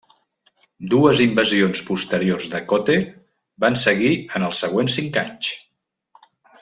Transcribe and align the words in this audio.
Dues 0.93 1.19
invasions 1.25 1.83
posteriors 1.89 2.47
de 2.53 2.61
Kotte 2.71 2.95
van 3.67 3.77
seguir 3.83 4.15
en 4.41 4.47
els 4.49 4.63
següents 4.65 4.97
cinc 5.01 5.21
anys. 5.25 5.53